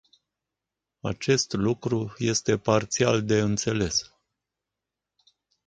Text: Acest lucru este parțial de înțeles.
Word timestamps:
Acest 1.01 1.53
lucru 1.53 2.13
este 2.17 2.57
parțial 2.57 3.23
de 3.23 3.39
înțeles. 3.39 4.11